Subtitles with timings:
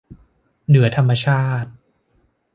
[0.67, 1.69] เหนือธรรมชาติ